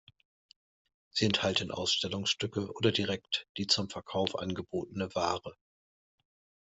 Sie 1.11 1.25
enthalten 1.25 1.69
Ausstellungsstücke 1.69 2.73
oder 2.73 2.91
direkt 2.91 3.45
die 3.57 3.67
zum 3.67 3.87
Verkauf 3.87 4.35
angebotene 4.35 5.13
Ware. 5.13 5.55